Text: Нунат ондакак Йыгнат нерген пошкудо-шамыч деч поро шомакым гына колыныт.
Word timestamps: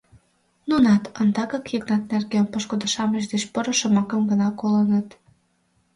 Нунат 0.69 1.03
ондакак 1.19 1.65
Йыгнат 1.73 2.03
нерген 2.11 2.45
пошкудо-шамыч 2.51 3.23
деч 3.33 3.43
поро 3.53 3.73
шомакым 3.79 4.21
гына 4.31 4.47
колыныт. 4.59 5.07